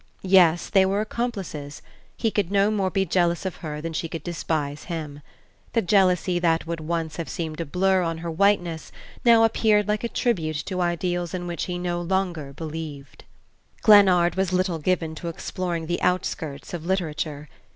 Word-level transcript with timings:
Yes, 0.23 0.67
they 0.67 0.83
were 0.83 0.99
accomplices; 0.99 1.83
he 2.17 2.31
could 2.31 2.49
no 2.51 2.71
more 2.71 2.89
be 2.89 3.05
jealous 3.05 3.45
of 3.45 3.57
her 3.57 3.81
than 3.81 3.93
she 3.93 4.09
could 4.09 4.23
despise 4.23 4.85
him. 4.85 5.21
The 5.73 5.83
jealousy 5.83 6.39
that 6.39 6.65
would 6.65 6.79
once 6.79 7.17
have 7.17 7.29
seemed 7.29 7.61
a 7.61 7.67
blur 7.67 8.01
on 8.01 8.17
her 8.17 8.31
whiteness 8.31 8.91
now 9.23 9.43
appeared 9.43 9.87
like 9.87 10.03
a 10.03 10.09
tribute 10.09 10.57
to 10.65 10.81
ideals 10.81 11.35
in 11.35 11.45
which 11.45 11.65
he 11.65 11.77
no 11.77 12.01
longer 12.01 12.51
believed.... 12.51 13.25
Glennard 13.83 14.33
was 14.33 14.51
little 14.51 14.79
given 14.79 15.13
to 15.13 15.27
exploring 15.27 15.85
the 15.85 16.01
outskirts 16.01 16.73
of 16.73 16.83
literature. 16.83 17.47